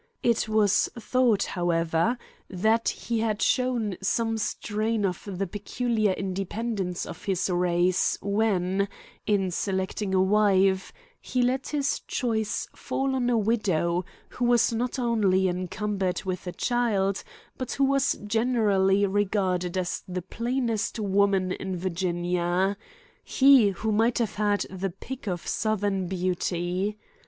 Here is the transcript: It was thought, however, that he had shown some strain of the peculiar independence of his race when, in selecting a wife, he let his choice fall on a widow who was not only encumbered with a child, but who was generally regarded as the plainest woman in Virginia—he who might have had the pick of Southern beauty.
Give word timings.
It 0.23 0.49
was 0.49 0.89
thought, 0.97 1.43
however, 1.43 2.17
that 2.49 2.89
he 2.89 3.19
had 3.19 3.39
shown 3.39 3.97
some 4.01 4.35
strain 4.39 5.05
of 5.05 5.21
the 5.31 5.45
peculiar 5.45 6.13
independence 6.13 7.05
of 7.05 7.25
his 7.25 7.51
race 7.51 8.17
when, 8.19 8.87
in 9.27 9.51
selecting 9.51 10.15
a 10.15 10.19
wife, 10.19 10.91
he 11.19 11.43
let 11.43 11.67
his 11.67 11.99
choice 12.07 12.67
fall 12.75 13.13
on 13.15 13.29
a 13.29 13.37
widow 13.37 14.03
who 14.29 14.45
was 14.45 14.73
not 14.73 14.97
only 14.97 15.47
encumbered 15.47 16.23
with 16.23 16.47
a 16.47 16.51
child, 16.51 17.23
but 17.55 17.73
who 17.73 17.83
was 17.83 18.13
generally 18.25 19.05
regarded 19.05 19.77
as 19.77 20.01
the 20.07 20.23
plainest 20.23 20.97
woman 20.99 21.51
in 21.51 21.75
Virginia—he 21.77 23.69
who 23.69 23.91
might 23.91 24.17
have 24.17 24.33
had 24.33 24.61
the 24.71 24.89
pick 24.89 25.27
of 25.27 25.45
Southern 25.47 26.07
beauty. 26.07 26.97